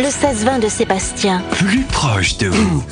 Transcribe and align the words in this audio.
Le 0.00 0.06
16-20 0.06 0.60
de 0.60 0.68
Sébastien. 0.68 1.42
Plus 1.50 1.82
proche 1.82 2.38
de 2.38 2.46
vous. 2.46 2.82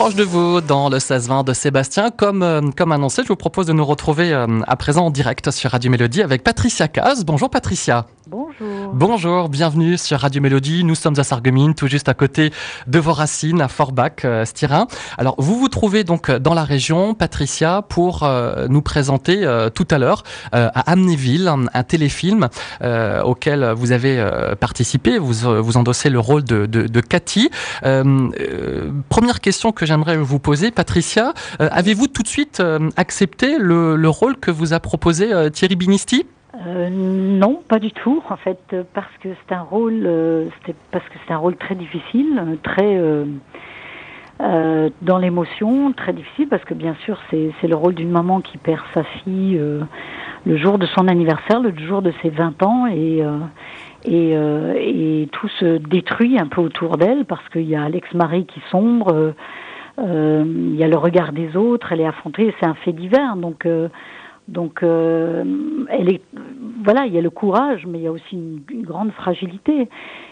Proche 0.00 0.14
de 0.14 0.24
vous 0.24 0.62
dans 0.62 0.88
le 0.88 0.96
16-20 0.96 1.44
de 1.44 1.52
Sébastien. 1.52 2.10
Comme, 2.10 2.42
euh, 2.42 2.62
comme 2.74 2.90
annoncé, 2.90 3.20
je 3.22 3.28
vous 3.28 3.36
propose 3.36 3.66
de 3.66 3.74
nous 3.74 3.84
retrouver 3.84 4.32
euh, 4.32 4.46
à 4.66 4.76
présent 4.76 5.04
en 5.04 5.10
direct 5.10 5.50
sur 5.50 5.72
Radio 5.72 5.90
Mélodie 5.90 6.22
avec 6.22 6.42
Patricia 6.42 6.88
Caz. 6.88 7.26
Bonjour 7.26 7.50
Patricia. 7.50 8.06
Bonjour. 8.30 8.92
Bonjour, 8.94 9.48
bienvenue 9.48 9.98
sur 9.98 10.20
Radio 10.20 10.40
Mélodie. 10.40 10.84
Nous 10.84 10.94
sommes 10.94 11.18
à 11.18 11.24
Sarreguemines, 11.24 11.74
tout 11.74 11.88
juste 11.88 12.08
à 12.08 12.14
côté 12.14 12.52
de 12.86 12.98
vos 13.00 13.12
racines, 13.12 13.60
à 13.60 13.66
Forbach, 13.66 14.24
euh, 14.24 14.44
Styrin. 14.44 14.86
Alors, 15.18 15.34
vous 15.38 15.58
vous 15.58 15.68
trouvez 15.68 16.04
donc 16.04 16.30
dans 16.30 16.54
la 16.54 16.62
région, 16.62 17.14
Patricia, 17.14 17.82
pour 17.82 18.22
euh, 18.22 18.68
nous 18.68 18.82
présenter 18.82 19.44
euh, 19.44 19.68
tout 19.68 19.88
à 19.90 19.98
l'heure 19.98 20.22
euh, 20.54 20.68
à 20.74 20.92
Amnéville 20.92 21.48
un, 21.48 21.64
un 21.74 21.82
téléfilm 21.82 22.48
euh, 22.82 23.20
auquel 23.22 23.72
vous 23.76 23.90
avez 23.90 24.20
euh, 24.20 24.54
participé. 24.54 25.18
Vous, 25.18 25.46
euh, 25.46 25.60
vous 25.60 25.76
endossez 25.76 26.08
le 26.08 26.20
rôle 26.20 26.44
de, 26.44 26.66
de, 26.66 26.86
de 26.86 27.00
Cathy. 27.00 27.50
Euh, 27.84 28.28
euh, 28.38 28.92
première 29.08 29.40
question 29.40 29.72
que 29.72 29.86
j'aimerais 29.90 30.16
vous 30.16 30.38
poser, 30.38 30.70
Patricia. 30.70 31.32
euh, 31.60 31.68
Avez-vous 31.72 32.06
tout 32.06 32.22
de 32.22 32.28
suite 32.28 32.60
euh, 32.60 32.90
accepté 32.96 33.58
le, 33.58 33.96
le 33.96 34.08
rôle 34.08 34.36
que 34.36 34.52
vous 34.52 34.72
a 34.72 34.78
proposé 34.78 35.32
euh, 35.32 35.50
Thierry 35.50 35.74
Binisti? 35.74 36.26
Non, 36.92 37.62
pas 37.68 37.78
du 37.78 37.90
tout. 37.90 38.22
En 38.28 38.36
fait, 38.36 38.58
parce 38.92 39.10
que 39.22 39.30
c'est 39.30 39.54
un 39.54 39.62
rôle, 39.62 40.06
parce 40.90 41.04
que 41.06 41.14
c'est 41.26 41.32
un 41.32 41.38
rôle 41.38 41.56
très 41.56 41.74
difficile, 41.74 42.58
très 42.62 43.00
dans 44.38 45.18
l'émotion, 45.18 45.92
très 45.92 46.12
difficile 46.12 46.48
parce 46.48 46.64
que 46.64 46.74
bien 46.74 46.96
sûr 47.04 47.18
c'est 47.30 47.68
le 47.68 47.76
rôle 47.76 47.94
d'une 47.94 48.10
maman 48.10 48.40
qui 48.40 48.58
perd 48.58 48.82
sa 48.92 49.04
fille 49.04 49.58
le 50.44 50.56
jour 50.56 50.78
de 50.78 50.86
son 50.86 51.08
anniversaire, 51.08 51.60
le 51.60 51.74
jour 51.86 52.02
de 52.02 52.12
ses 52.20 52.30
20 52.30 52.62
ans 52.62 52.86
et 52.86 53.22
et, 54.04 55.28
tout 55.32 55.48
se 55.60 55.78
détruit 55.78 56.38
un 56.38 56.46
peu 56.46 56.60
autour 56.60 56.96
d'elle 56.98 57.24
parce 57.24 57.46
qu'il 57.50 57.68
y 57.68 57.76
a 57.76 57.88
l'ex-mari 57.88 58.46
qui 58.46 58.60
sombre, 58.70 59.34
il 60.02 60.76
y 60.76 60.84
a 60.84 60.88
le 60.88 60.96
regard 60.96 61.32
des 61.32 61.56
autres, 61.56 61.92
elle 61.92 62.00
est 62.00 62.06
affrontée, 62.06 62.54
c'est 62.60 62.66
un 62.66 62.74
fait 62.74 62.92
divers 62.92 63.36
donc. 63.36 63.66
euh, 63.66 63.88
donc, 64.48 64.82
euh, 64.82 65.44
elle 65.90 66.12
est, 66.12 66.22
voilà, 66.84 67.06
il 67.06 67.14
y 67.14 67.18
a 67.18 67.20
le 67.20 67.30
courage, 67.30 67.86
mais 67.86 67.98
il 67.98 68.04
y 68.04 68.08
a 68.08 68.10
aussi 68.10 68.32
une, 68.34 68.58
une 68.72 68.82
grande 68.82 69.12
fragilité. 69.12 69.88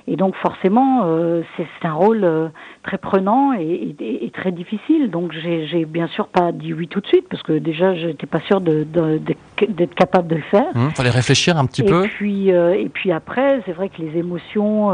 Et 0.08 0.16
donc, 0.16 0.34
forcément, 0.34 1.02
euh, 1.04 1.42
c'est 1.56 1.86
un 1.86 1.92
rôle 1.92 2.24
euh, 2.24 2.48
très 2.82 2.98
prenant 2.98 3.52
et, 3.52 3.94
et- 4.00 4.24
et 4.24 4.30
très 4.30 4.50
difficile. 4.50 5.08
Donc, 5.12 5.30
j'ai 5.32 5.84
bien 5.84 6.08
sûr 6.08 6.26
pas 6.26 6.50
dit 6.50 6.72
oui 6.74 6.88
tout 6.88 7.00
de 7.00 7.06
suite, 7.06 7.28
parce 7.30 7.44
que 7.44 7.52
déjà, 7.58 7.94
j'étais 7.94 8.26
pas 8.26 8.40
sûre 8.40 8.60
de- 8.60 8.82
de- 8.92 9.18
de- 9.18 9.66
d'être 9.72 9.94
capable 9.94 10.26
de 10.26 10.34
le 10.36 10.42
faire. 10.50 10.66
Il 10.74 10.90
fallait 10.96 11.10
réfléchir 11.10 11.56
un 11.56 11.66
petit 11.66 11.82
et 11.82 11.84
peu. 11.84 12.02
puis, 12.02 12.50
euh, 12.50 12.74
et 12.74 12.88
puis 12.88 13.12
après, 13.12 13.60
c'est 13.66 13.72
vrai 13.72 13.88
que 13.88 14.02
les 14.02 14.18
émotions, 14.18 14.90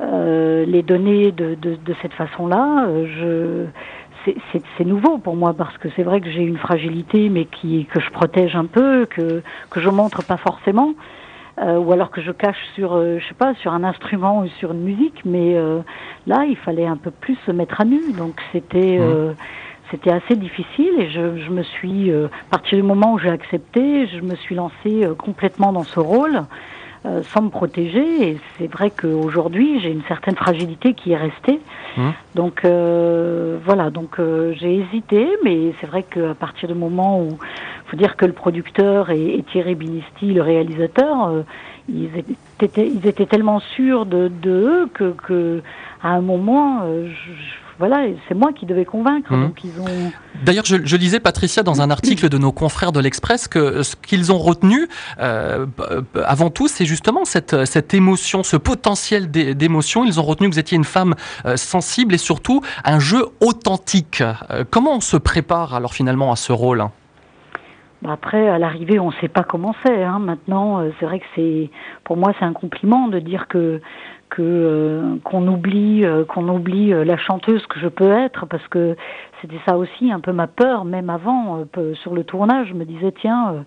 euh, 0.00 0.64
les 0.66 0.82
donner 0.82 1.32
de, 1.32 1.54
de, 1.54 1.76
de 1.76 1.94
cette 2.02 2.14
façon-là, 2.14 2.86
euh, 2.88 3.06
je 3.18 3.66
c'est- 4.76 4.84
nouveau 4.84 5.18
pour 5.18 5.36
moi 5.36 5.54
parce 5.54 5.76
que 5.78 5.88
c'est 5.96 6.02
vrai 6.02 6.20
que 6.20 6.30
j'ai 6.30 6.42
une 6.42 6.58
fragilité, 6.58 7.28
mais 7.28 7.46
qui 7.46 7.86
que 7.86 8.00
je 8.00 8.10
protège 8.10 8.54
un 8.56 8.66
peu, 8.66 9.06
que 9.06 9.42
que 9.70 9.80
je 9.80 9.88
montre 9.88 10.22
pas 10.22 10.36
forcément, 10.38 10.94
euh, 11.60 11.78
ou 11.78 11.92
alors 11.92 12.10
que 12.10 12.20
je 12.20 12.30
cache 12.32 12.62
sur, 12.74 12.94
euh, 12.94 13.18
je 13.18 13.26
sais 13.28 13.34
pas, 13.34 13.54
sur 13.54 13.72
un 13.72 13.84
instrument 13.84 14.40
ou 14.40 14.48
sur 14.58 14.72
une 14.72 14.82
musique. 14.82 15.22
Mais 15.24 15.56
euh, 15.56 15.80
là, 16.26 16.44
il 16.48 16.56
fallait 16.56 16.86
un 16.86 16.96
peu 16.96 17.10
plus 17.10 17.36
se 17.46 17.50
mettre 17.52 17.80
à 17.80 17.84
nu, 17.84 18.12
donc 18.12 18.40
c'était. 18.52 18.98
euh, 19.00 19.34
c'était 19.90 20.12
assez 20.12 20.36
difficile 20.36 20.92
et 20.98 21.08
je, 21.08 21.38
je 21.38 21.50
me 21.50 21.62
suis, 21.62 22.10
euh, 22.10 22.26
à 22.26 22.50
partir 22.50 22.76
du 22.76 22.82
moment 22.82 23.14
où 23.14 23.18
j'ai 23.18 23.30
accepté, 23.30 24.06
je 24.08 24.20
me 24.20 24.34
suis 24.34 24.54
lancée 24.54 25.08
complètement 25.18 25.72
dans 25.72 25.84
ce 25.84 25.98
rôle 25.98 26.42
euh, 27.06 27.22
sans 27.34 27.42
me 27.42 27.48
protéger. 27.50 28.30
Et 28.30 28.38
c'est 28.56 28.66
vrai 28.72 28.90
qu'aujourd'hui, 28.90 29.80
j'ai 29.80 29.90
une 29.90 30.02
certaine 30.08 30.36
fragilité 30.36 30.94
qui 30.94 31.12
est 31.12 31.16
restée. 31.16 31.60
Mhm. 31.96 32.12
Donc 32.34 32.64
euh, 32.64 33.58
voilà, 33.64 33.90
donc 33.90 34.18
euh, 34.18 34.52
j'ai 34.58 34.76
hésité, 34.76 35.28
mais 35.44 35.72
c'est 35.80 35.86
vrai 35.86 36.02
qu'à 36.04 36.34
partir 36.34 36.68
du 36.68 36.74
moment 36.74 37.20
où, 37.20 37.38
faut 37.86 37.96
dire 37.96 38.16
que 38.16 38.26
le 38.26 38.32
producteur 38.32 39.10
et, 39.10 39.34
et 39.34 39.42
Thierry 39.44 39.74
Binisti, 39.74 40.32
le 40.34 40.42
réalisateur, 40.42 41.28
euh, 41.28 41.42
ils, 41.88 42.10
étaient, 42.60 42.88
ils 42.88 43.06
étaient 43.06 43.26
tellement 43.26 43.60
sûrs 43.60 44.04
de, 44.06 44.28
de 44.28 44.50
eux 44.50 44.88
que, 44.92 45.12
que 45.12 45.62
à 46.02 46.10
un 46.10 46.20
moment, 46.20 46.80
euh, 46.84 47.08
je- 47.08 47.32
voilà, 47.78 48.06
c'est 48.28 48.34
moi 48.34 48.52
qui 48.52 48.66
devais 48.66 48.84
convaincre. 48.84 49.30
Donc 49.30 49.62
ils 49.64 49.80
ont 49.80 50.12
D'ailleurs, 50.44 50.64
je, 50.64 50.76
je 50.84 50.96
lisais, 50.96 51.20
Patricia, 51.20 51.62
dans 51.62 51.80
un 51.80 51.90
article 51.90 52.28
de 52.28 52.38
nos 52.38 52.52
confrères 52.52 52.92
de 52.92 53.00
l'Express, 53.00 53.48
que 53.48 53.82
ce 53.82 53.96
qu'ils 53.96 54.32
ont 54.32 54.38
retenu, 54.38 54.88
euh, 55.20 55.66
b- 55.66 56.04
avant 56.26 56.50
tout, 56.50 56.68
c'est 56.68 56.84
justement 56.86 57.24
cette, 57.24 57.64
cette 57.66 57.94
émotion, 57.94 58.42
ce 58.42 58.56
potentiel 58.56 59.30
d'é- 59.30 59.54
d'émotion. 59.54 60.04
Ils 60.04 60.18
ont 60.20 60.24
retenu 60.24 60.48
que 60.48 60.54
vous 60.54 60.60
étiez 60.60 60.76
une 60.76 60.84
femme 60.84 61.14
euh, 61.46 61.56
sensible 61.56 62.14
et 62.14 62.18
surtout 62.18 62.62
un 62.84 62.98
jeu 62.98 63.26
authentique. 63.40 64.22
Euh, 64.50 64.64
comment 64.70 64.96
on 64.96 65.00
se 65.00 65.16
prépare 65.16 65.74
alors 65.74 65.92
finalement 65.94 66.30
à 66.32 66.36
ce 66.36 66.52
rôle 66.52 66.80
hein? 66.80 66.90
Bah, 68.02 68.10
Après, 68.12 68.48
à 68.48 68.58
l'arrivée, 68.58 69.00
on 69.00 69.08
ne 69.08 69.14
sait 69.20 69.28
pas 69.28 69.42
comment 69.42 69.74
c'est. 69.84 70.04
Hein. 70.04 70.20
Maintenant, 70.20 70.80
euh, 70.80 70.90
c'est 71.00 71.06
vrai 71.06 71.18
que 71.18 71.24
c'est, 71.34 71.70
pour 72.04 72.16
moi, 72.16 72.32
c'est 72.38 72.44
un 72.44 72.52
compliment 72.52 73.08
de 73.08 73.18
dire 73.18 73.48
que 73.48 73.80
euh, 74.38 75.16
qu'on 75.24 75.46
oublie 75.48 76.04
euh, 76.04 76.24
qu'on 76.24 76.48
oublie 76.48 76.92
euh, 76.92 77.04
la 77.04 77.16
chanteuse 77.16 77.64
que 77.66 77.80
je 77.80 77.88
peux 77.88 78.10
être 78.10 78.46
parce 78.46 78.66
que 78.68 78.96
c'était 79.40 79.60
ça 79.66 79.76
aussi 79.76 80.10
un 80.10 80.20
peu 80.20 80.32
ma 80.32 80.46
peur 80.46 80.84
même 80.84 81.10
avant 81.10 81.64
sur 82.02 82.14
le 82.14 82.24
tournage. 82.24 82.68
Je 82.68 82.74
me 82.74 82.84
disais 82.84 83.12
tiens 83.20 83.64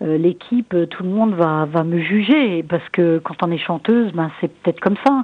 l'équipe 0.00 0.74
tout 0.90 1.02
le 1.04 1.08
monde 1.08 1.34
va 1.34 1.66
va 1.66 1.84
me 1.84 1.98
juger 2.00 2.64
parce 2.64 2.88
que 2.90 3.18
quand 3.18 3.42
on 3.42 3.50
est 3.52 3.58
chanteuse 3.58 4.12
ben 4.12 4.30
c'est 4.40 4.48
peut-être 4.48 4.80
comme 4.80 4.96
ça. 5.06 5.22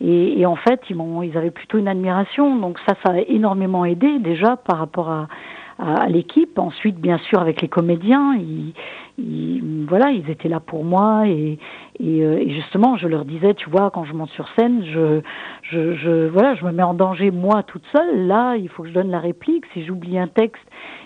Et, 0.00 0.46
en 0.46 0.56
fait 0.56 0.80
ils 0.88 0.96
m'ont 0.96 1.22
ils 1.22 1.36
avaient 1.36 1.50
plutôt 1.50 1.78
une 1.78 1.88
admiration. 1.88 2.56
Donc 2.56 2.78
ça 2.86 2.94
ça 3.04 3.12
a 3.12 3.18
énormément 3.18 3.84
aidé 3.84 4.20
déjà 4.20 4.56
par 4.56 4.78
rapport 4.78 5.10
à, 5.10 5.26
à 5.80 6.06
l'équipe. 6.08 6.58
Ensuite, 6.58 6.96
bien 6.96 7.18
sûr, 7.18 7.40
avec 7.40 7.62
les 7.62 7.68
comédiens, 7.68 8.34
ils, 8.36 8.74
ils- 9.20 9.86
voilà, 9.88 10.10
ils 10.10 10.28
étaient 10.30 10.48
là 10.48 10.60
pour 10.60 10.84
moi 10.84 11.26
et, 11.26 11.58
et, 11.98 12.22
euh, 12.24 12.38
et 12.38 12.50
justement, 12.50 12.96
je 12.96 13.08
leur 13.08 13.24
disais, 13.24 13.54
tu 13.54 13.68
vois, 13.68 13.90
quand 13.90 14.04
je 14.04 14.12
monte 14.14 14.30
sur 14.30 14.48
scène, 14.56 14.82
je, 14.84 15.20
je, 15.62 15.94
je, 15.94 16.28
voilà, 16.28 16.54
je 16.54 16.64
me 16.64 16.72
mets 16.72 16.82
en 16.82 16.94
danger 16.94 17.30
moi 17.30 17.62
toute 17.62 17.84
seule. 17.92 18.26
Là, 18.26 18.56
il 18.56 18.68
faut 18.68 18.82
que 18.82 18.88
je 18.88 18.94
donne 18.94 19.10
la 19.10 19.18
réplique. 19.20 19.64
Si 19.74 19.84
j'oublie 19.84 20.18
un 20.18 20.28
texte, 20.28 20.62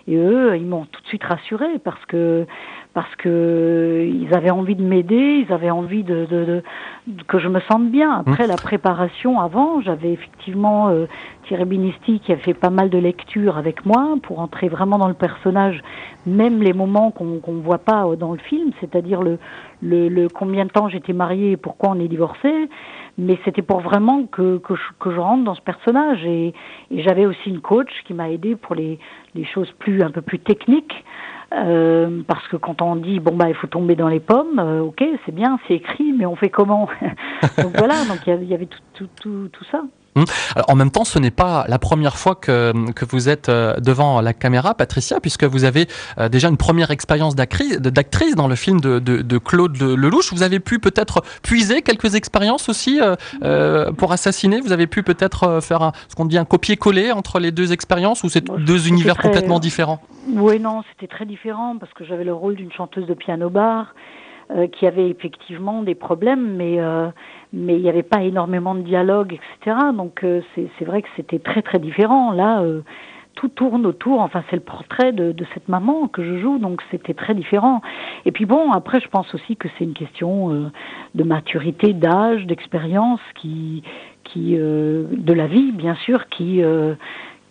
et 0.06 0.16
eux, 0.16 0.56
ils 0.56 0.66
m'ont 0.66 0.84
tout 0.84 1.00
de 1.00 1.06
suite 1.06 1.24
rassurée 1.24 1.78
parce 1.82 2.04
que 2.06 2.46
parce 2.92 3.12
que 3.16 4.06
ils 4.08 4.32
avaient 4.34 4.50
envie 4.50 4.76
de 4.76 4.82
m'aider, 4.82 5.44
ils 5.48 5.52
avaient 5.52 5.70
envie 5.70 6.04
de, 6.04 6.26
de, 6.26 6.44
de- 6.44 6.62
de- 7.08 7.22
que 7.24 7.38
je 7.40 7.48
me 7.48 7.58
sente 7.60 7.90
bien. 7.90 8.12
Après 8.12 8.46
la 8.46 8.56
préparation, 8.58 9.40
avant, 9.40 9.80
j'avais 9.80 10.12
effectivement 10.12 10.88
euh, 10.90 11.06
Thierry 11.48 11.64
Binisti 11.64 12.20
qui 12.20 12.32
a 12.32 12.36
fait 12.36 12.54
pas 12.54 12.70
mal 12.70 12.90
de 12.90 12.98
lectures 12.98 13.58
avec 13.58 13.84
moi 13.84 14.14
pour 14.22 14.38
entrer 14.38 14.68
vraiment 14.68 14.98
dans 14.98 15.08
le 15.08 15.14
personnage, 15.14 15.82
même 16.26 16.62
les 16.62 16.72
moments 16.72 17.10
qu'on 17.10 17.38
qu'on 17.38 17.60
voit 17.60 17.78
pas 17.78 18.06
euh, 18.06 18.16
dans 18.16 18.32
le 18.32 18.38
film, 18.38 18.70
c'est-à-dire 18.80 19.22
le, 19.22 19.38
le, 19.82 20.08
le 20.08 20.28
combien 20.28 20.64
de 20.64 20.70
temps 20.70 20.88
j'étais 20.88 21.12
mariée 21.12 21.52
et 21.52 21.56
pourquoi 21.56 21.90
on 21.90 22.00
est 22.00 22.08
divorcé. 22.08 22.68
Mais 23.16 23.38
c'était 23.44 23.62
pour 23.62 23.80
vraiment 23.80 24.24
que, 24.24 24.58
que, 24.58 24.74
je, 24.74 24.82
que 24.98 25.12
je 25.12 25.20
rentre 25.20 25.44
dans 25.44 25.54
ce 25.54 25.60
personnage. 25.60 26.24
Et, 26.24 26.52
et 26.90 27.02
j'avais 27.02 27.26
aussi 27.26 27.48
une 27.48 27.60
coach 27.60 27.90
qui 28.06 28.14
m'a 28.14 28.30
aidé 28.30 28.56
pour 28.56 28.74
les, 28.74 28.98
les 29.34 29.44
choses 29.44 29.70
plus 29.78 30.02
un 30.02 30.10
peu 30.10 30.20
plus 30.22 30.40
techniques. 30.40 31.04
Euh, 31.52 32.22
parce 32.26 32.46
que 32.48 32.56
quand 32.56 32.82
on 32.82 32.96
dit 32.96 33.20
bon 33.20 33.36
bah 33.36 33.48
il 33.48 33.54
faut 33.54 33.68
tomber 33.68 33.94
dans 33.94 34.08
les 34.08 34.18
pommes, 34.18 34.58
euh, 34.58 34.80
ok 34.80 35.04
c'est 35.24 35.34
bien, 35.34 35.58
c'est 35.68 35.74
écrit, 35.74 36.12
mais 36.12 36.26
on 36.26 36.34
fait 36.34 36.50
comment? 36.50 36.88
Donc 37.58 37.76
voilà, 37.76 37.94
donc 38.06 38.26
il 38.26 38.42
y 38.42 38.46
y 38.46 38.54
avait 38.54 38.66
tout, 38.66 38.80
tout, 38.94 39.08
tout, 39.20 39.48
tout 39.52 39.64
ça. 39.70 39.82
Alors, 40.16 40.70
en 40.70 40.74
même 40.76 40.90
temps, 40.90 41.04
ce 41.04 41.18
n'est 41.18 41.30
pas 41.30 41.64
la 41.68 41.78
première 41.78 42.16
fois 42.16 42.34
que, 42.34 42.72
que 42.92 43.04
vous 43.04 43.28
êtes 43.28 43.48
euh, 43.48 43.76
devant 43.80 44.20
la 44.20 44.32
caméra, 44.32 44.74
Patricia, 44.74 45.20
puisque 45.20 45.44
vous 45.44 45.64
avez 45.64 45.88
euh, 46.18 46.28
déjà 46.28 46.48
une 46.48 46.56
première 46.56 46.90
expérience 46.90 47.34
d'actrice 47.34 48.36
dans 48.36 48.48
le 48.48 48.54
film 48.54 48.80
de, 48.80 48.98
de, 48.98 49.22
de 49.22 49.38
Claude 49.38 49.76
Le- 49.80 49.96
Lelouch. 49.96 50.32
Vous 50.32 50.42
avez 50.42 50.60
pu 50.60 50.78
peut-être 50.78 51.22
puiser 51.42 51.82
quelques 51.82 52.14
expériences 52.14 52.68
aussi 52.68 53.00
euh, 53.42 53.92
pour 53.92 54.12
assassiner? 54.12 54.60
Vous 54.60 54.72
avez 54.72 54.86
pu 54.86 55.02
peut-être 55.02 55.60
faire 55.60 55.82
un, 55.82 55.92
ce 56.08 56.14
qu'on 56.14 56.24
dit 56.26 56.38
un 56.38 56.44
copier-coller 56.44 57.12
entre 57.12 57.38
les 57.40 57.50
deux 57.50 57.72
expériences 57.72 58.22
ou 58.24 58.28
c'est 58.28 58.44
Bon, 58.44 58.58
deux 58.58 58.88
univers 58.88 59.16
très- 59.16 59.28
complètement 59.28 59.58
différents? 59.58 60.00
Oui, 60.32 60.60
non, 60.60 60.82
c'était 60.92 61.12
très 61.12 61.26
différent 61.26 61.76
parce 61.78 61.92
que 61.92 62.04
j'avais 62.04 62.24
le 62.24 62.34
rôle 62.34 62.54
d'une 62.54 62.72
chanteuse 62.72 63.06
de 63.06 63.14
piano-bar 63.14 63.94
euh, 64.50 64.66
qui 64.66 64.86
avait 64.86 65.08
effectivement 65.08 65.82
des 65.82 65.94
problèmes, 65.94 66.56
mais 66.56 66.80
euh, 66.80 67.08
mais 67.52 67.76
il 67.76 67.82
n'y 67.82 67.88
avait 67.88 68.02
pas 68.02 68.22
énormément 68.22 68.74
de 68.74 68.82
dialogue, 68.82 69.32
etc. 69.32 69.76
Donc 69.96 70.24
euh, 70.24 70.42
c'est 70.54 70.84
vrai 70.84 71.02
que 71.02 71.08
c'était 71.16 71.38
très 71.38 71.62
très 71.62 71.78
différent. 71.78 72.32
Là, 72.32 72.60
euh, 72.60 72.82
tout 73.34 73.48
tourne 73.48 73.86
autour. 73.86 74.20
Enfin, 74.20 74.42
c'est 74.50 74.56
le 74.56 74.62
portrait 74.62 75.12
de, 75.12 75.32
de 75.32 75.44
cette 75.54 75.68
maman 75.68 76.08
que 76.08 76.22
je 76.22 76.38
joue, 76.38 76.58
donc 76.58 76.82
c'était 76.90 77.14
très 77.14 77.34
différent. 77.34 77.80
Et 78.24 78.32
puis 78.32 78.46
bon, 78.46 78.72
après, 78.72 79.00
je 79.00 79.08
pense 79.08 79.32
aussi 79.34 79.56
que 79.56 79.68
c'est 79.76 79.84
une 79.84 79.94
question 79.94 80.52
euh, 80.52 80.70
de 81.14 81.24
maturité, 81.24 81.92
d'âge, 81.92 82.46
d'expérience, 82.46 83.20
qui 83.36 83.82
qui 84.24 84.56
euh, 84.56 85.04
de 85.10 85.32
la 85.32 85.46
vie, 85.46 85.72
bien 85.72 85.94
sûr, 85.96 86.28
qui 86.28 86.62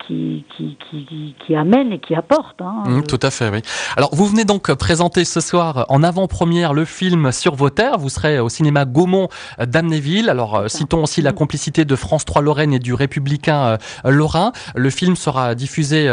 qui, 0.07 0.45
qui, 0.55 0.77
qui, 0.89 1.35
qui 1.45 1.55
amène 1.55 1.91
et 1.91 1.99
qui 1.99 2.15
apporte. 2.15 2.61
Hein. 2.61 2.83
Mmh, 2.85 3.03
tout 3.03 3.19
à 3.21 3.31
fait, 3.31 3.49
oui. 3.49 3.61
Alors, 3.97 4.13
vous 4.13 4.25
venez 4.25 4.45
donc 4.45 4.71
présenter 4.73 5.25
ce 5.25 5.41
soir 5.41 5.85
en 5.89 6.03
avant-première 6.03 6.73
le 6.73 6.85
film 6.85 7.31
Sur 7.31 7.55
vos 7.55 7.69
terres. 7.69 7.97
Vous 7.97 8.09
serez 8.09 8.39
au 8.39 8.49
cinéma 8.49 8.85
Gaumont 8.85 9.29
d'Amnéville. 9.59 10.29
Alors, 10.29 10.69
citons 10.69 11.03
aussi 11.03 11.21
la 11.21 11.31
mmh. 11.31 11.35
complicité 11.35 11.85
de 11.85 11.95
France 11.95 12.25
3 12.25 12.41
Lorraine 12.41 12.73
et 12.73 12.79
du 12.79 12.93
Républicain 12.93 13.77
Lorrain. 14.05 14.51
Le 14.75 14.89
film 14.89 15.15
sera 15.15 15.55
diffusé 15.55 16.07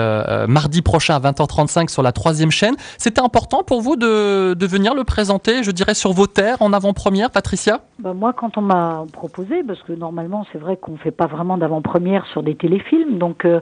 mardi 0.49 0.83
prochain 0.83 1.17
à 1.17 1.21
20h35 1.21 1.89
sur 1.89 2.03
la 2.03 2.13
troisième 2.13 2.51
chaîne. 2.51 2.75
C'était 2.99 3.21
important 3.21 3.63
pour 3.63 3.83
vous 3.83 3.97
de, 3.97 4.55
de 4.55 4.67
venir 4.67 4.95
le 4.95 5.05
présenter, 5.05 5.63
je 5.63 5.71
dirais, 5.71 5.95
sur 5.95 6.13
vos 6.13 6.27
terres 6.27 6.59
en 6.61 6.73
avant-première, 6.73 7.31
Patricia? 7.31 7.81
Bah 7.99 8.15
Moi, 8.15 8.33
quand 8.33 8.57
on 8.57 8.63
m'a 8.63 9.05
proposé, 9.13 9.63
parce 9.63 9.83
que 9.83 9.93
normalement, 9.93 10.47
c'est 10.53 10.59
vrai 10.59 10.77
qu'on 10.77 10.93
ne 10.93 10.99
fait 10.99 11.11
pas 11.11 11.27
vraiment 11.27 11.59
d'avant-première 11.59 12.27
sur 12.27 12.43
des 12.43 12.55
téléfilms, 12.55 13.19
donc 13.19 13.45
euh, 13.45 13.51
euh, 13.51 13.61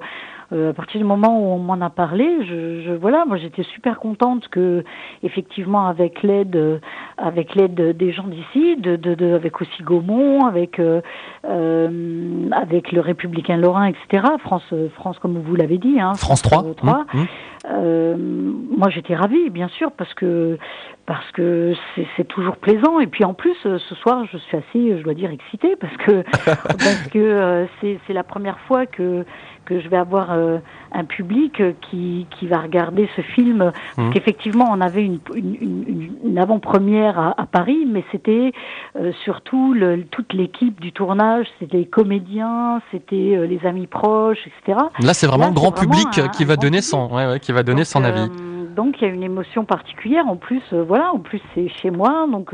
à 0.51 0.73
partir 0.73 0.99
du 0.99 1.05
moment 1.05 1.39
où 1.39 1.53
on 1.53 1.59
m'en 1.59 1.81
a 1.85 1.91
parlé, 1.91 2.27
je, 2.47 2.83
je 2.83 2.93
voilà, 2.93 3.25
moi 3.27 3.37
j'étais 3.37 3.65
super 3.65 3.99
contente 3.99 4.49
que 4.49 4.83
effectivement 5.23 5.87
avec 5.87 6.23
l'aide, 6.23 6.81
avec 7.19 7.55
l'aide 7.55 7.97
des 7.97 8.13
gens 8.13 8.27
d'ici, 8.27 8.77
de, 8.77 8.97
de, 8.97 9.15
de, 9.15 9.35
avec 9.35 9.61
aussi 9.61 9.83
Gaumont, 9.83 10.47
avec 10.47 10.79
euh, 10.79 11.01
euh 11.45 12.49
avec 12.53 12.93
le 12.93 13.01
Républicain 13.01 13.57
Lorrain, 13.57 13.87
etc. 13.87 14.27
France, 14.39 14.75
France 14.95 15.19
comme 15.19 15.39
vous 15.39 15.55
l'avez 15.55 15.79
dit, 15.79 16.01
hein, 16.01 16.15
France 16.15 16.43
3. 16.43 16.65
3. 16.77 17.05
Mmh, 17.13 17.19
mmh. 17.19 17.27
Euh, 17.65 18.17
moi 18.17 18.89
j'étais 18.91 19.15
ravie, 19.15 19.51
bien 19.51 19.69
sûr, 19.69 19.93
parce 19.93 20.13
que 20.15 20.59
parce 21.07 21.31
que 21.33 21.75
c'est 22.17 22.29
toujours 22.29 22.57
plaisant. 22.57 23.01
Et 23.01 23.07
puis 23.07 23.25
en 23.25 23.35
plus, 23.35 23.57
ce 23.63 23.95
soir, 23.97 24.25
je 24.31 24.37
suis 24.39 24.57
assez, 24.57 24.99
je 24.99 25.03
dois 25.03 25.15
dire, 25.15 25.31
excitée 25.31 25.77
parce 25.77 25.97
que 25.97 26.23
parce 26.45 27.09
que 27.11 27.67
c'est 27.81 28.13
la 28.13 28.25
première 28.25 28.59
fois 28.61 28.87
que 28.87 29.25
que 29.69 29.81
je 29.81 29.89
vais 29.89 29.99
avoir 29.99 30.33
euh, 30.33 30.59
un 30.93 31.05
public 31.05 31.63
qui, 31.83 32.27
qui 32.39 32.47
va 32.47 32.59
regarder 32.59 33.09
ce 33.15 33.21
film. 33.21 33.71
Parce 33.97 34.09
mmh. 34.09 34.13
qu'effectivement, 34.13 34.67
on 34.71 34.81
avait 34.81 35.05
une, 35.05 35.21
une, 35.35 36.11
une 36.25 36.39
avant-première 36.39 37.19
à, 37.19 37.35
à, 37.41 37.45
Paris, 37.45 37.87
mais 37.87 38.03
c'était 38.11 38.53
euh, 38.97 39.13
surtout 39.25 39.75
le, 39.75 40.05
toute 40.05 40.33
l'équipe 40.33 40.81
du 40.81 40.93
tournage, 40.93 41.47
c'était 41.59 41.77
les 41.79 41.87
comédiens, 41.87 42.81
c'était 42.91 43.37
euh, 43.37 43.47
les 43.47 43.65
amis 43.67 43.87
proches, 43.87 44.39
etc. 44.47 44.79
Là, 45.01 45.13
c'est 45.13 45.27
vraiment 45.27 45.49
le 45.49 45.55
grand 45.55 45.73
public 45.73 46.09
qui, 46.33 46.45
va 46.47 46.57
donner 46.57 46.81
son, 46.81 47.15
ouais, 47.15 47.27
ouais, 47.27 47.41
qui 47.49 47.53
va 47.53 47.63
donner 47.63 47.85
son 47.85 48.05
avis. 48.05 48.29
donc, 48.77 49.01
il 49.01 49.09
y 49.09 49.11
a 49.11 49.15
une 49.15 49.23
émotion 49.23 49.65
particulière. 49.65 50.29
En 50.29 50.37
plus, 50.37 50.63
voilà, 50.75 51.15
en 51.15 51.19
plus, 51.19 51.41
c'est 51.55 51.69
chez 51.69 51.91
moi, 51.91 52.27
donc 52.31 52.53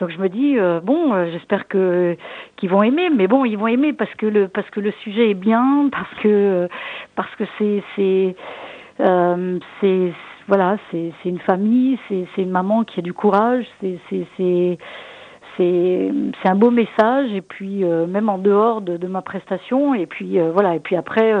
donc 0.00 0.10
je 0.10 0.18
me 0.18 0.28
dis 0.28 0.58
euh, 0.58 0.80
bon, 0.80 1.12
euh, 1.12 1.30
j'espère 1.32 1.68
que 1.68 2.16
qu'ils 2.56 2.68
vont 2.68 2.82
aimer, 2.82 3.10
mais 3.10 3.28
bon, 3.28 3.44
ils 3.44 3.56
vont 3.56 3.68
aimer 3.68 3.92
parce 3.92 4.12
que 4.14 4.26
le 4.26 4.48
parce 4.48 4.68
que 4.70 4.80
le 4.80 4.92
sujet 5.02 5.30
est 5.30 5.34
bien, 5.34 5.88
parce 5.92 6.14
que 6.22 6.68
parce 7.16 7.34
que 7.36 7.44
c'est 7.58 7.82
c'est 7.96 8.36
euh, 9.00 9.58
c'est 9.80 10.12
voilà, 10.48 10.76
c'est 10.90 11.12
c'est 11.22 11.28
une 11.28 11.38
famille, 11.40 11.98
c'est 12.08 12.26
c'est 12.34 12.42
une 12.42 12.50
maman 12.50 12.84
qui 12.84 13.00
a 13.00 13.02
du 13.02 13.12
courage, 13.12 13.66
c'est 13.80 13.98
c'est 14.10 14.26
c'est 14.36 14.78
c'est 15.56 16.12
c'est 16.42 16.48
un 16.48 16.56
beau 16.56 16.70
message. 16.70 17.32
Et 17.32 17.40
puis 17.40 17.84
même 17.84 18.28
en 18.28 18.38
dehors 18.38 18.80
de, 18.80 18.96
de 18.96 19.06
ma 19.06 19.22
prestation. 19.22 19.94
Et 19.94 20.06
puis 20.06 20.38
voilà. 20.52 20.74
Et 20.74 20.80
puis 20.80 20.96
après 20.96 21.32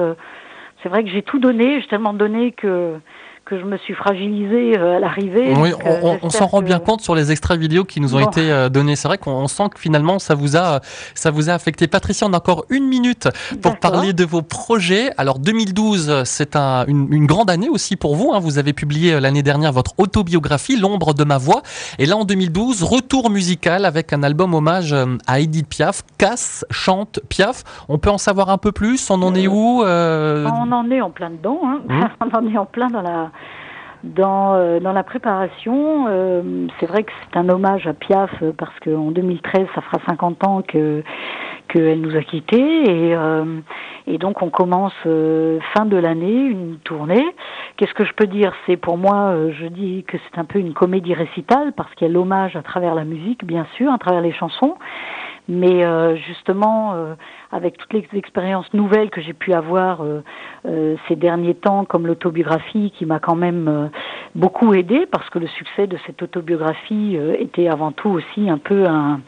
c'est 0.84 0.90
vrai 0.90 1.02
que 1.02 1.08
j'ai 1.10 1.22
tout 1.22 1.38
donné, 1.38 1.80
j'ai 1.80 1.86
tellement 1.88 2.12
donné 2.12 2.52
que 2.52 3.00
que 3.44 3.58
je 3.58 3.64
me 3.64 3.76
suis 3.76 3.94
fragilisée 3.94 4.78
euh, 4.78 4.96
à 4.96 5.00
l'arrivée. 5.00 5.52
Oui, 5.56 5.72
on, 5.84 6.18
on 6.22 6.30
s'en 6.30 6.46
rend 6.46 6.62
bien 6.62 6.78
compte 6.78 7.02
sur 7.02 7.14
les 7.14 7.30
extraits 7.30 7.58
vidéo 7.58 7.84
qui 7.84 8.00
nous 8.00 8.14
ont 8.14 8.20
été 8.20 8.50
euh, 8.50 8.68
donnés. 8.70 8.96
C'est 8.96 9.08
vrai 9.08 9.18
qu'on 9.18 9.46
sent 9.48 9.64
que 9.74 9.78
finalement 9.78 10.18
ça 10.18 10.34
vous 10.34 10.56
a 10.56 10.80
ça 11.14 11.30
vous 11.30 11.50
a 11.50 11.52
affecté. 11.52 11.86
Patricia, 11.86 12.26
on 12.26 12.32
a 12.32 12.38
encore 12.38 12.64
une 12.70 12.86
minute 12.86 13.28
pour 13.60 13.76
parler 13.78 14.12
de 14.12 14.24
vos 14.24 14.40
projets. 14.40 15.10
Alors 15.18 15.38
2012, 15.38 16.24
c'est 16.24 16.56
un, 16.56 16.86
une, 16.86 17.12
une, 17.12 17.26
grande 17.26 17.50
année 17.50 17.68
aussi 17.68 17.96
pour 17.96 18.16
vous. 18.16 18.32
Hein. 18.32 18.38
Vous 18.38 18.58
avez 18.58 18.72
publié 18.72 19.14
euh, 19.14 19.20
l'année 19.20 19.42
dernière 19.42 19.72
votre 19.72 19.92
autobiographie, 19.98 20.78
L'ombre 20.78 21.12
de 21.12 21.24
ma 21.24 21.36
voix. 21.36 21.62
Et 21.98 22.06
là 22.06 22.16
en 22.16 22.24
2012, 22.24 22.82
retour 22.82 23.28
musical 23.28 23.84
avec 23.84 24.12
un 24.12 24.22
album 24.22 24.54
hommage 24.54 24.94
à 25.26 25.40
Edith 25.40 25.68
Piaf. 25.68 26.02
Casse, 26.16 26.64
chante 26.70 27.20
Piaf. 27.28 27.62
On 27.88 27.98
peut 27.98 28.10
en 28.10 28.18
savoir 28.18 28.48
un 28.48 28.58
peu 28.58 28.72
plus? 28.72 29.10
On 29.10 29.20
en 29.22 29.34
est 29.34 29.48
où 29.48 29.82
euh... 29.82 30.46
On 30.46 30.72
en 30.72 30.90
est 30.90 31.00
en 31.00 31.10
plein 31.10 31.30
dedans. 31.30 31.60
Hein. 31.64 31.80
Mmh. 31.88 32.04
on 32.22 32.38
en 32.38 32.52
est 32.52 32.58
en 32.58 32.66
plein 32.66 32.88
dans 32.88 33.02
la 33.02 33.30
dans, 34.04 34.54
euh, 34.54 34.80
dans 34.80 34.92
la 34.92 35.02
préparation, 35.02 36.06
euh, 36.08 36.66
c'est 36.78 36.86
vrai 36.86 37.04
que 37.04 37.12
c'est 37.22 37.38
un 37.38 37.48
hommage 37.48 37.86
à 37.86 37.94
Piaf 37.94 38.30
euh, 38.42 38.52
parce 38.56 38.78
qu'en 38.80 39.10
2013, 39.10 39.66
ça 39.74 39.80
fera 39.80 39.98
50 40.06 40.44
ans 40.46 40.62
que 40.62 41.02
qu'elle 41.68 42.02
nous 42.02 42.14
a 42.14 42.20
quittés 42.20 42.60
et, 42.60 43.16
et 44.06 44.18
donc 44.18 44.42
on 44.42 44.50
commence 44.50 44.92
fin 45.02 45.86
de 45.86 45.96
l'année 45.96 46.44
une 46.44 46.76
tournée. 46.84 47.24
Qu'est-ce 47.76 47.94
que 47.94 48.04
je 48.04 48.12
peux 48.12 48.26
dire? 48.26 48.52
C'est 48.66 48.76
pour 48.76 48.98
moi, 48.98 49.34
je 49.58 49.66
dis 49.68 50.04
que 50.06 50.18
c'est 50.18 50.38
un 50.38 50.44
peu 50.44 50.58
une 50.58 50.74
comédie 50.74 51.14
récitale 51.14 51.72
parce 51.72 51.92
qu'il 51.94 52.06
y 52.06 52.10
a 52.10 52.12
l'hommage 52.12 52.54
à 52.54 52.62
travers 52.62 52.94
la 52.94 53.04
musique, 53.04 53.46
bien 53.46 53.66
sûr, 53.76 53.90
à 53.90 53.96
travers 53.96 54.20
les 54.20 54.32
chansons, 54.32 54.76
mais 55.48 55.84
euh, 55.84 56.16
justement, 56.16 56.94
euh, 56.94 57.14
avec 57.52 57.76
toutes 57.76 57.92
les 57.92 58.06
expériences 58.14 58.72
nouvelles 58.72 59.10
que 59.10 59.20
j'ai 59.20 59.34
pu 59.34 59.52
avoir 59.52 60.02
euh, 60.02 60.96
ces 61.08 61.16
derniers 61.16 61.54
temps, 61.54 61.84
comme 61.84 62.06
l'autobiographie, 62.06 62.92
qui 62.96 63.04
m'a 63.04 63.18
quand 63.18 63.36
même 63.36 63.90
beaucoup 64.34 64.72
aidé, 64.74 65.06
parce 65.10 65.28
que 65.30 65.38
le 65.38 65.46
succès 65.46 65.86
de 65.86 65.98
cette 66.06 66.22
autobiographie 66.22 67.18
était 67.38 67.68
avant 67.68 67.92
tout 67.92 68.08
aussi 68.08 68.48
un 68.48 68.58
peu 68.58 68.86
un, 68.86 69.20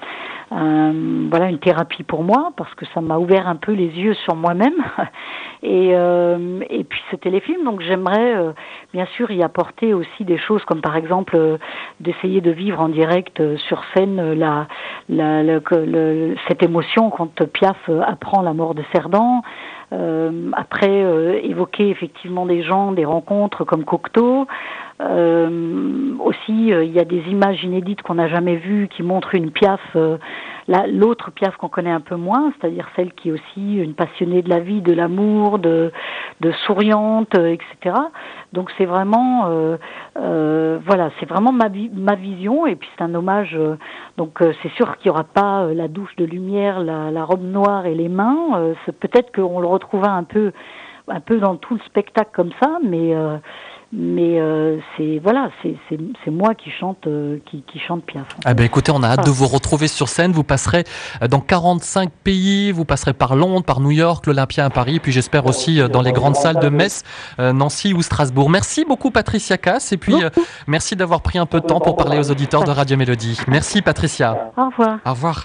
euh, 0.53 1.27
voilà 1.29 1.49
une 1.49 1.59
thérapie 1.59 2.05
pour 2.05 2.23
moi 2.23 2.53
parce 2.57 2.73
que 2.75 2.87
ça 2.95 3.01
m'a 3.01 3.19
ouvert 3.19 3.49
un 3.49 3.57
peu 3.57 3.73
les 3.73 3.89
yeux 3.89 4.15
sur 4.15 4.37
moi-même. 4.37 4.77
Et 5.63 5.93
euh, 5.95 6.61
et 6.69 6.85
puis 6.85 7.01
ce 7.11 7.17
téléfilm 7.17 7.65
donc 7.65 7.81
j'aimerais 7.81 8.37
euh, 8.37 8.53
bien 8.93 9.07
sûr 9.17 9.31
y 9.31 9.43
apporter 9.43 9.95
aussi 9.95 10.25
des 10.25 10.37
choses 10.37 10.63
comme 10.65 10.83
par 10.83 10.97
exemple 10.97 11.35
euh, 11.35 11.57
d'essayer 11.99 12.41
de 12.41 12.51
vivre 12.51 12.79
en 12.81 12.91
direct 12.91 13.43
sur 13.57 13.83
scène 13.95 14.35
la, 14.35 14.69
la, 15.09 15.43
cette 16.47 16.63
émotion 16.63 17.11
quand 17.11 17.43
Piaf 17.47 17.91
apprend 18.07 18.43
la 18.43 18.53
mort 18.53 18.75
de 18.75 18.85
Cerdan 18.93 19.43
après, 20.53 21.05
euh, 21.05 21.39
évoquer 21.43 21.91
effectivement 21.91 22.47
des 22.47 22.63
gens, 22.63 22.93
des 22.93 23.05
rencontres 23.05 23.65
comme 23.65 23.85
Cocteau. 23.85 24.47
Euh, 25.01 26.15
aussi, 26.21 26.69
il 26.69 26.93
y 26.93 26.99
a 26.99 27.05
des 27.05 27.23
images 27.29 27.63
inédites 27.63 28.03
qu'on 28.03 28.15
n'a 28.15 28.29
jamais 28.29 28.57
vues 28.57 28.89
qui 28.89 29.03
montrent 29.03 29.35
une 29.35 29.51
Piaf, 29.51 29.81
l'autre 30.69 31.31
Piaf 31.31 31.57
qu'on 31.57 31.69
connaît 31.69 31.91
un 31.91 32.01
peu 32.01 32.17
moins, 32.17 32.53
c'est-à-dire 32.59 32.89
celle 32.97 33.13
qui 33.13 33.29
est 33.29 33.33
aussi 33.33 33.77
une 33.77 33.95
passionnée 33.95 34.43
de 34.43 34.49
la 34.49 34.61
vie, 34.61 34.81
de 34.81 34.93
l'amour, 34.93 35.59
de, 35.59 35.93
de 36.41 36.53
souriante, 36.67 37.35
etc. 37.35 37.97
Donc 38.53 38.71
c'est 38.77 38.87
vraiment, 38.87 39.49
voilà, 40.15 41.11
c'est 41.21 41.29
vraiment 41.29 41.53
ma, 41.53 41.69
ma 41.95 42.15
vision 42.15 42.67
et 42.67 42.77
puis 42.77 42.89
c'est 42.97 43.05
un 43.05 43.15
hommage. 43.15 43.57
donc 44.17 44.39
c'est 44.63 44.73
sûr 44.73 44.97
qu'il 44.97 45.11
n'y 45.11 45.15
aura 45.15 45.25
pas 45.25 45.67
la 45.73 45.89
douche 45.89 46.15
de 46.17 46.25
lumière, 46.25 46.81
la, 46.81 47.11
la, 47.11 47.25
robe 47.25 47.45
noire 47.45 47.87
et 47.87 47.95
les 47.95 48.09
mains. 48.09 48.75
peut-être 49.01 49.33
qu'on 49.35 49.61
le 49.61 49.67
retrouva 49.67 50.11
un 50.11 50.25
peu, 50.25 50.53
un 51.09 51.21
peu 51.21 51.39
dans 51.39 51.57
tout 51.57 51.75
le 51.75 51.81
spectacle 51.81 52.31
comme 52.33 52.53
ça, 52.61 52.79
mais 52.83 53.15
euh, 53.15 53.37
mais 53.93 54.41
euh, 54.41 54.79
c'est 54.97 55.21
voilà, 55.23 55.51
c'est 55.63 56.31
moi 56.31 56.55
qui 56.55 56.71
chante 56.71 57.07
euh, 57.07 57.39
qui, 57.47 57.63
qui, 57.63 57.79
chante 57.79 58.05
Piaf. 58.05 58.27
Ah 58.45 58.55
ben 58.55 58.65
écoutez, 58.65 58.93
on 58.93 59.03
a 59.03 59.09
hâte 59.09 59.25
de 59.25 59.31
vous 59.31 59.47
retrouver 59.47 59.89
sur 59.89 60.09
scène. 60.09 60.33
Vous 60.33 60.45
passerez 60.45 60.85
dans 61.31 61.41
45 61.41 62.11
pays, 62.11 62.73
vous 62.73 62.85
passerez 62.85 63.13
par 63.13 63.37
Londres, 63.37 63.65
par 63.65 63.81
New 63.81 63.93
York, 63.93 64.27
l'Olympia 64.27 64.65
à 64.65 64.71
Paris, 64.71 64.99
puis 65.01 65.13
j'espère 65.13 65.47
aussi 65.47 65.81
dans 65.89 66.03
les 66.03 66.13
grandes 66.13 66.37
salles 66.37 66.61
de 66.61 66.69
Metz, 66.69 67.05
Nancy 67.39 67.95
ou 67.95 68.03
Strasbourg. 68.03 68.51
Merci 68.51 68.85
beaucoup 68.85 69.11
Patricia 69.11 69.57
Cass 69.57 69.93
et 69.93 69.97
puis 69.97 70.15
merci 70.67 70.97
d'avoir 70.97 71.21
pris 71.21 71.39
un 71.39 71.47
peu 71.47 71.61
de 71.61 71.67
temps 71.67 71.81
pour 71.81 71.97
parler 71.97 72.19
aux 72.19 72.31
auditeurs 72.31 72.65
de 72.65 72.71
Radio 72.71 72.97
Mélodie. 72.97 73.39
Merci 73.49 73.83
Patricia. 73.83 74.53
Au 74.57 74.67
revoir. 74.67 74.99
Au 75.05 75.11
revoir. 75.11 75.45